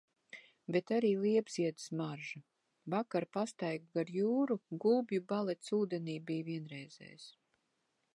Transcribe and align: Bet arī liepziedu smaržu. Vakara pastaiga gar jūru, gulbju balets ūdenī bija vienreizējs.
Bet 0.75 0.91
arī 0.95 1.09
liepziedu 1.23 1.83
smaržu. 1.83 2.41
Vakara 2.93 3.29
pastaiga 3.37 3.99
gar 3.99 4.09
jūru, 4.15 4.57
gulbju 4.87 5.25
balets 5.35 5.73
ūdenī 5.81 6.17
bija 6.31 6.49
vienreizējs. 6.49 7.29